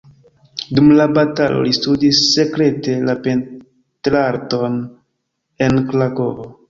[0.77, 4.81] Dum la batalo li studis sekrete la pentrarton
[5.67, 6.49] en Krakovo.